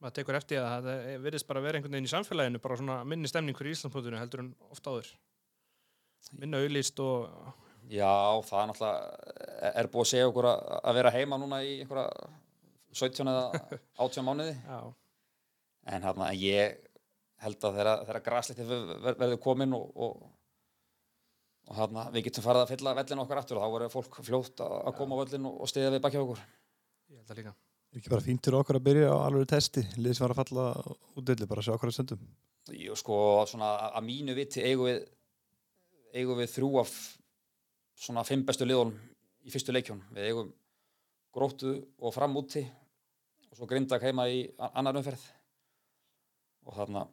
[0.00, 3.28] Maður tekur eftir að það virðist bara vera einhvern veginn í samfélaginu bara svona minni
[3.28, 5.10] stemning fyrir Íslandspótinu heldur en oft áður.
[6.40, 7.28] Minna auðlýst og
[7.90, 11.72] Já, það er náttúrulega er búið að segja okkur að, að vera heima núna í
[11.82, 12.28] einhverja
[13.00, 13.62] 17 eða
[14.06, 14.52] 18 mánuði.
[14.62, 14.78] Já,
[15.94, 16.76] en hérna, ég
[17.40, 20.28] held að þegar grasliti verður komin og, og,
[21.70, 24.64] og hérna, við getum farið að fylla vellin okkar aftur og þá verður fólk fljótt
[24.66, 26.42] að að koma á vellin og, stiða við bakja okkur.
[27.10, 27.56] Ég held að líka.
[27.90, 29.82] Er ekki bara fínt fyrir okkur að byrja á alveg testi?
[29.96, 32.28] Liðið sem var að falla út dilli, bara að sjá okkur að stundum.
[32.70, 33.16] Jú, sko,
[33.50, 35.00] svona að mínu viti eigum við,
[36.14, 36.92] eigum við þrjú af
[38.00, 38.96] svona fimm bestu liðunum
[39.44, 40.00] í fyrstu leikjón.
[40.14, 40.50] Við eigum
[41.34, 42.62] gróttu og fram úti
[43.50, 45.22] og svo grindag heima í annar umferð.
[46.68, 47.06] Og þarna,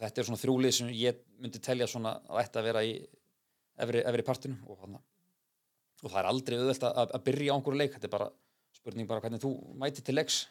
[0.00, 2.94] þetta er svona þrjú lið sem ég myndi telja svona að ætti að vera í
[3.80, 5.02] efri, efri partinu og þarna.
[6.00, 7.92] Og það er aldrei auðvelt að, að byrja á einhverju leik.
[7.96, 8.30] Þetta er bara
[8.76, 10.42] spurning bara hvernig þú mæti til leiks.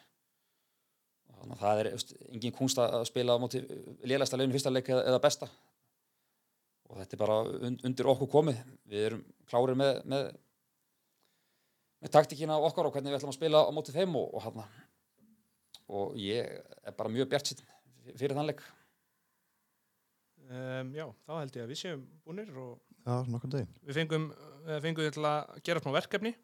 [1.40, 1.90] Þannig að það er
[2.34, 3.62] engin kunst að spila á móti
[4.06, 5.48] lélæsta leginu fyrsta leik eða, eða besta
[6.90, 8.60] og þetta er bara und, undir okkur komið.
[8.90, 10.26] Við erum klárið með, með,
[12.02, 14.66] með taktíkina okkar og hvernig við ætlum að spila á móti þeim og, og, hana.
[15.90, 17.54] og ég er bara mjög bjart
[18.10, 18.62] fyrir þann leik.
[20.50, 23.22] Um, já, þá held ég að við séum búnir og Já,
[23.86, 24.24] við fengum,
[24.66, 26.34] við til að gera smá verkefni.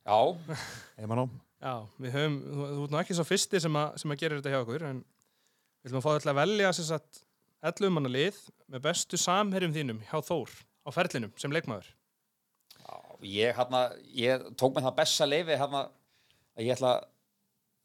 [0.00, 0.16] Já,
[1.20, 1.28] á
[1.60, 4.38] Já, við höfum, þú, þú ert nú ekki svo fyrsti sem að, sem að gera
[4.38, 7.20] þetta hjá okkur, en við ætlum að fá þetta að velja sem sagt
[7.66, 8.36] 11 manna lið
[8.72, 10.52] með bestu samherjum þínum hjá Þór
[10.86, 11.88] á ferlinum sem leikmaður.
[12.80, 12.94] já
[13.28, 13.80] ég, hana,
[14.16, 15.82] ég tók með það besta leifi hana,
[16.56, 17.08] að ég ætla að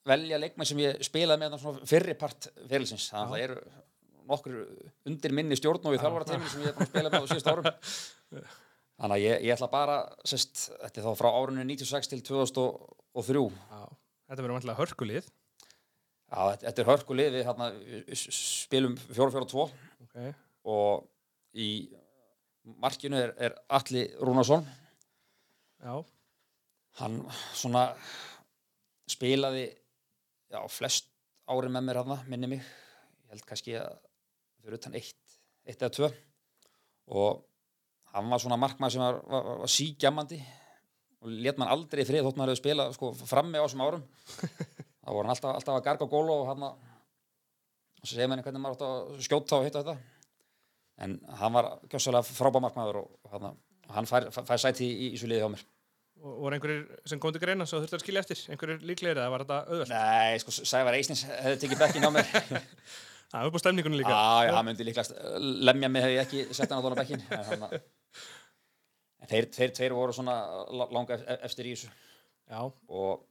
[0.05, 3.57] velja leikmenn sem ég spilaði með þarna svona fyrri part fyrirlisins það eru
[4.29, 4.55] nokkur
[5.09, 7.49] undir minni stjórn og í þjálfarateiminu sem ég er búin að spila með á síðust
[7.51, 7.67] árum.
[9.01, 13.41] Þannig að ég, ég ætla bara sest, þetta er þá frá árunni 96 til 2003
[13.43, 13.81] Já,
[14.31, 15.27] þetta verður vantilega hörkulið.
[16.25, 19.65] Já, þetta, er hörkulið við hérna, við spilum 4-4-2
[20.05, 20.15] Ok,
[20.71, 21.05] og
[21.53, 21.69] í
[22.81, 24.65] markinu er, er Alli Rúnarsson.
[25.85, 25.99] Já,
[27.01, 27.19] hann
[27.53, 27.87] svona
[29.11, 29.67] spilaði
[30.49, 31.11] já, flest
[31.45, 32.63] ári með mér hann minni mig.
[33.25, 33.99] Ég held kannski að
[34.63, 36.09] fyrir utan eitt, eitt eða tvö.
[37.13, 37.43] Og
[38.15, 40.39] hann var svona markmaður sem var, var, var, sígjamandi
[41.21, 44.03] og let mann aldrei frið þótt maður hefur spilað sko, frammi á þessum árum
[45.05, 46.91] þá voru hann alltaf, alltaf að garga á gólu og hann að
[48.05, 49.95] og segir manni hvernig maður átt að skjóta og hitta þetta.
[51.05, 53.55] En hann var kjósalega frábæmarkmaður og, hann,
[53.95, 55.63] hann fær, fær, sæti í, svo liði hjá mér.
[56.25, 59.33] Og voru einhverjir sem kom til greina svo þurftu að skilja eftir, einhverjir líklegir eða
[59.33, 59.91] var þetta auðvöld?
[59.91, 62.29] Nei, sko, Sævar Eisnins hefði tekið bekkin hjá mér.
[63.33, 64.15] Það er upp á stemningunni líka.
[64.15, 65.35] Já, hann myndi líklegast uh,
[65.67, 67.65] lemja mig hefði ég ekki sett hann á þóna bekkin en,
[69.31, 70.35] þeir, þeir tveir voru svona
[70.77, 71.89] la- langa ef- efstir í þessu.
[72.53, 73.25] Já, og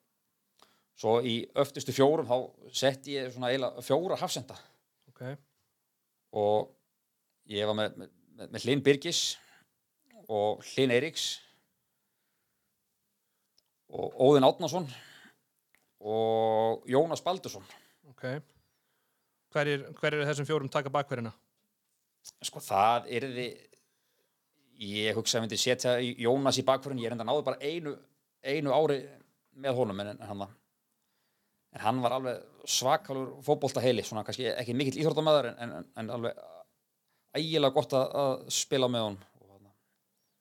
[0.98, 2.36] svo í öftustu fjórum þá
[2.74, 4.56] sett ég svona eiginlega fjóra hafsenda.
[5.10, 5.22] Ok,
[6.40, 6.72] og
[7.50, 8.12] ég var með, með,
[8.46, 9.22] með, Hlyn Birgis
[10.28, 11.28] og Hlyn Eiríks
[13.94, 14.88] og Óðinn Átnason
[16.04, 17.64] og Jónas Baldursson.
[18.10, 18.26] Ok.
[19.54, 21.30] Hverjir, hverjir er þessum fjórum taka bakverðina?
[22.44, 23.46] sko það yrði
[24.84, 27.94] ég hugsa að ég myndi setja Jónas í bakfyrin ég er enda náðu bara einu,
[28.42, 29.00] einu ári
[29.60, 30.46] með honum en, hann,
[31.74, 36.12] en hann var alveg svakalur fótbolta heili, svona kannski ekki mikill íþróttamæður en, en, en
[36.16, 36.38] alveg
[37.34, 39.18] ægilega gott að, að spila með hann,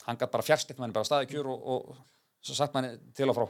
[0.05, 2.03] hann gætt bara fjärstikt manni bara staði kjur og, og
[2.43, 3.47] svo sagt manni til og frá.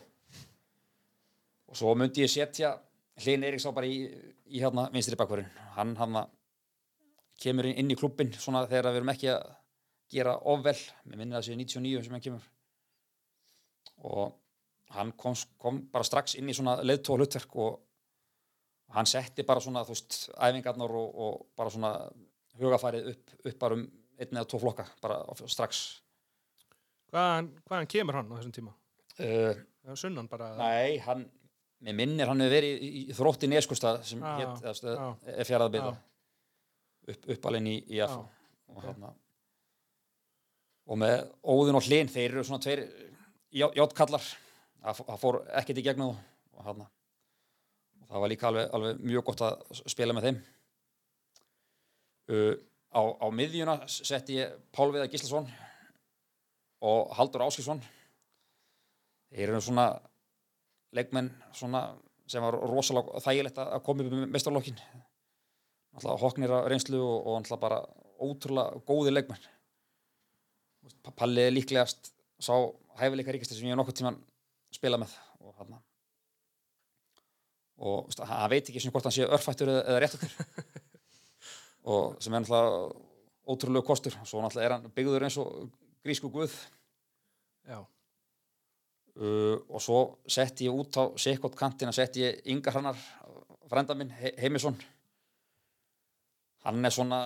[1.73, 2.75] Og svo myndi ég setja
[3.23, 4.07] Hlyn Eiríks á bara í,
[4.49, 6.23] í hérna vinstri bakfyrin hann hann
[7.41, 9.43] kemur inn í klubbin svona þegar við erum ekki að
[10.13, 10.77] gera ofvel,
[11.09, 12.49] mér minnir það séu 99 sem hann kemur.
[14.03, 14.33] Og
[14.93, 17.79] hann kom, kom bara strax inn í svona leiðtóa hlutverk og
[18.93, 21.93] hann setti bara svona þú veist, æfingarnar og, og bara svona
[22.59, 23.85] hugafærið upp, upp bara um
[24.21, 25.79] einn eða tvo flokka, bara strax.
[27.09, 28.73] Hvaðan, hvaðan kemur hann á þessum tíma?
[29.19, 30.51] uh, sunnan bara.
[30.57, 31.25] Nei, hann
[31.83, 34.85] mér minnir hann hefur verið í, í, þrótti neskustad sem Já, hétt,
[35.33, 37.13] er fjaraða byggða Já.
[37.13, 39.11] upp, uppalinn í, í F og, þarna,
[40.87, 42.85] og með Óðun og Hlyn þeir eru svona tveir
[43.53, 44.23] já- játkallar
[44.83, 46.19] það fó- það fór ekkert í gegnum og,
[46.59, 46.67] og
[48.09, 50.39] það var líka alveg, alveg mjög gott að spila með þeim.
[52.33, 52.53] Uh,
[52.95, 55.49] á, á miðjuna setti ég Pálviða Gíslason
[56.83, 57.81] og Haldur Áskilsson
[59.33, 59.87] þeir eru svona
[60.95, 61.87] leikmenn svona
[62.29, 64.79] sem var rosalega þægilegt að koma upp með mestarlokkin
[66.23, 67.81] hoknir að reynslu og, og bara
[68.23, 69.43] ótrúlega góði leikmenn.
[71.17, 72.55] Palli líklegast sá
[72.99, 74.17] hæfileika ríkasti sem ég hef nokkuð tíman
[74.73, 75.75] spila með og hann
[77.83, 80.35] og hann hann veit ekki svona hvort hann sé örfættur eða, réttur.
[81.93, 82.93] Og sem er alltaf
[83.49, 84.13] ótrúlega kostur.
[84.23, 85.65] Svo náttúrulega er hann byggður eins og
[86.05, 86.53] grísku guð.
[87.67, 87.81] Já,
[89.19, 92.99] uh, og svo setti ég út á sikkot kantina, setti ég Inga Hrannar
[93.71, 94.77] frænda minn, He Heimisson.
[96.63, 97.21] Hann er svona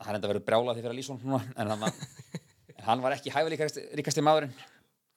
[0.00, 1.84] hann er enda verið brjálað því fyrir að Lísson núna, en hann,
[2.78, 4.54] en hann var ekki hæfileikaríkasti maðurinn.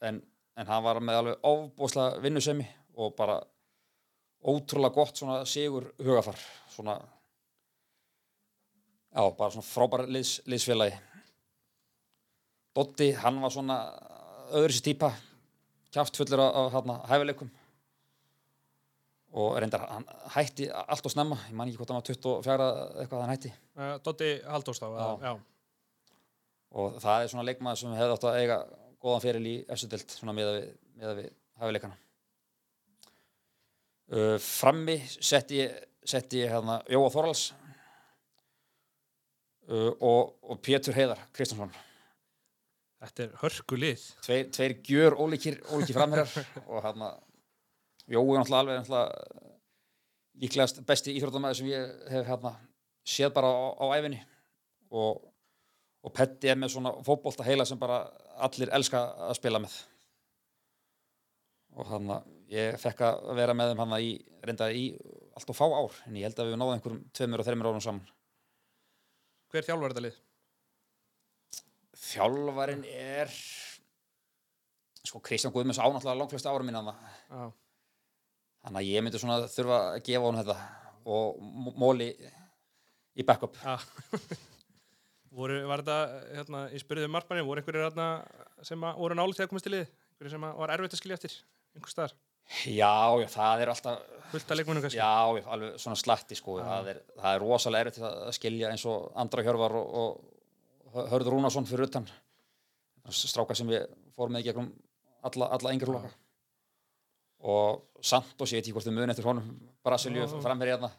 [0.04, 0.20] En,
[0.58, 3.40] en hann var með alveg ofbúslega vinnusemi og bara
[4.44, 6.38] ótrúlega gott svona sigur hugafar
[6.74, 6.98] svona
[9.14, 11.00] já, bara svona frábæra liðs, liðsfélagi
[12.74, 13.76] Dotti, hann var svona
[14.58, 15.12] öðru sér típa
[15.94, 16.42] kjáftfullur
[16.74, 17.52] hérna, hæfileikum
[19.34, 22.70] og reyndar hann hætti allt og snemma ég man ekki hvort hann var 24
[23.04, 25.06] eitthvað hann hætti Uh, Dotti Halldórs þá, Já.
[25.26, 25.32] já.
[26.78, 28.58] og það er svona leikmaður sem hefði átt að eiga
[29.04, 32.00] góðan feril í efstudelt svona meða við, meða við hæfileikana.
[34.14, 35.76] Uh, frammi setti ég,
[36.36, 37.44] ég hérna Jóa Þorals
[39.70, 41.74] uh, og, og Pétur Heiðar Kristjánsson.
[43.04, 44.04] Þetta er hörku lið.
[44.24, 46.30] tveir, tveir gjör ólíkir, ólíkir framherjar
[46.72, 47.14] og hérna
[48.08, 49.44] Jói er náttúrulega alveg
[50.44, 52.54] líklegast besti íþróttamæður sem ég hef hérna
[53.08, 54.20] séð bara á, á æfinni
[54.92, 55.22] og,
[56.04, 58.02] og Petti er með svona fótbolta heila sem bara
[58.48, 59.76] allir elska að spila með
[61.74, 62.12] og hann
[62.54, 64.12] ég fekk að vera með þeim hann í
[64.46, 64.84] reynda í
[65.34, 67.84] allt og fá ár en ég held að við náðum einhverjum tveimur og þreimur árum
[67.88, 68.14] saman
[69.54, 70.22] Hver þjálfar þetta lið?
[72.04, 73.34] þjálfarin er
[75.04, 77.52] sko Kristján Guðmunds ánáttúrulega langflesta árum mín hann Já.
[78.64, 80.58] Þannig að ég myndi svona þurfa að gefa honum þetta
[81.04, 82.08] og móli
[83.20, 83.58] í backup.
[83.60, 83.76] Já.
[85.38, 85.98] voru, var þetta,
[86.38, 88.08] hérna, ég spurði um markmanni, voru einhverjir hérna
[88.66, 89.90] sem að, voru nálega til að komast til lið?
[90.14, 91.38] Einhverjir sem að var erfitt að skilja eftir?
[91.74, 92.16] Einhver staðar?
[92.68, 92.94] Já,
[93.24, 94.02] já, það er alltaf,
[94.34, 95.00] Fullt að leikmennum kannski?
[95.00, 96.58] já, já, alveg svona slatti sko.
[96.60, 101.38] Það er, það er rosalega erfitt að skilja eins og Andra Hjörvar og, og Hörður
[101.38, 102.10] Rúnarsson fyrir utan.
[103.10, 104.70] Stráka sem við fórum með í gegnum
[105.26, 106.12] alla, alla yngri floka.
[107.44, 109.48] Og Santos, ég veit ekki hvort þið muni eftir honum,
[109.84, 110.40] Brasilíu Já.
[110.44, 110.90] framherri hérna.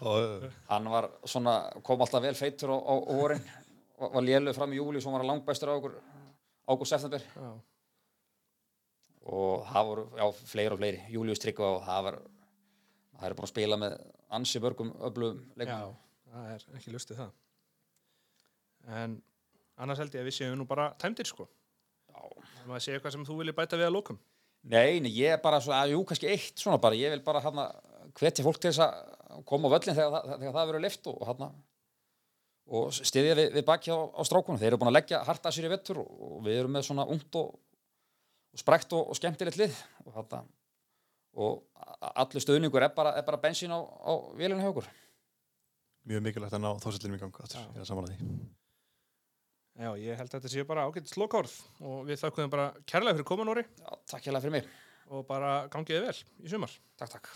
[0.00, 0.52] Hann?
[0.70, 2.76] hann var svona, kom alltaf vel feitur á,
[3.10, 3.42] vorin,
[4.00, 5.98] var, léluð fram í júli svo var hann langbæstur á okkur
[6.68, 7.50] ágúst september Já.
[9.36, 12.18] og það voru, já, fleiri og fleiri Július Tryggva og það var
[13.18, 14.00] það er búin að spila með
[14.40, 15.96] ansi börgum öflugum Já, leikum
[16.36, 17.34] það er ekki lustið það.
[18.96, 19.16] En
[19.82, 21.48] annars held ég að við séum nú bara tæmdir sko.
[22.10, 22.20] Já.
[22.20, 24.20] Það maður sé eitthvað sem þú vilja bæta við að lókum.
[24.66, 27.40] Nei, nei, ég er bara svo, að, jú, kannski eitt svona bara, ég vil bara
[27.44, 27.60] hann
[28.18, 31.20] hvetja fólk til þess að koma á völlin þegar, það- þegar það verður lift og
[31.28, 31.44] hann
[32.66, 35.68] og stiðja við, við baki á, á strákunum þeir eru búin að leggja harta sér
[35.68, 37.52] í vettur og, og við erum með svona ungt og,
[38.56, 40.40] og sprekt og, og skemmtilegt lið og þetta
[41.36, 41.62] og
[42.00, 44.88] a- allur stöðningur er bara, er bara bensín á, á vélina hjá okkur
[46.06, 47.66] Mjög mikilvægt að ná þósildinum í gang aftur, Já.
[47.74, 48.26] ég er að því.
[49.76, 51.52] Já, ég held að þetta sé bara ágætt slokárð
[51.84, 54.70] og við þakkuðum bara kærlega fyrir komin Nóri Já, takk hérlega fyrir mig,
[55.12, 56.72] og bara gangiði vel í sumar.
[56.96, 57.34] takk takk